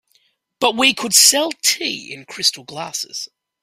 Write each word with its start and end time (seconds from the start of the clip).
But 0.59 0.75
we 0.75 0.95
could 0.95 1.13
sell 1.13 1.51
tea 1.63 2.11
in 2.11 2.25
crystal 2.25 2.63
glasses. 2.63 3.29